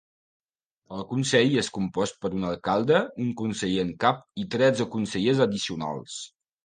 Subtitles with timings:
[0.95, 6.17] El consell és compost per un alcalde, un conseller en cap i tretze consellers addicionals.